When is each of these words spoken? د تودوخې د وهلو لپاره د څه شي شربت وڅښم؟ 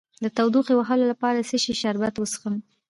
د 0.23 0.25
تودوخې 0.37 0.73
د 0.75 0.77
وهلو 0.79 1.05
لپاره 1.11 1.35
د 1.37 1.41
څه 1.49 1.57
شي 1.63 1.73
شربت 1.81 2.13
وڅښم؟ 2.17 2.55